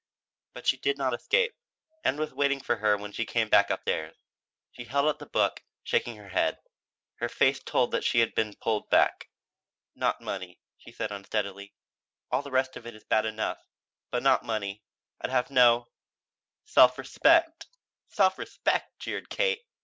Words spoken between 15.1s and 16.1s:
I'd have no